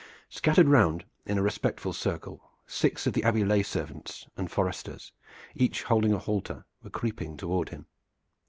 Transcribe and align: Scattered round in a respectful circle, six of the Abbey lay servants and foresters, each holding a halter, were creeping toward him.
Scattered 0.31 0.67
round 0.67 1.05
in 1.27 1.37
a 1.37 1.43
respectful 1.43 1.93
circle, 1.93 2.41
six 2.65 3.05
of 3.05 3.13
the 3.13 3.23
Abbey 3.23 3.45
lay 3.45 3.61
servants 3.61 4.25
and 4.35 4.49
foresters, 4.49 5.11
each 5.53 5.83
holding 5.83 6.11
a 6.11 6.17
halter, 6.17 6.65
were 6.81 6.89
creeping 6.89 7.37
toward 7.37 7.69
him. 7.69 7.85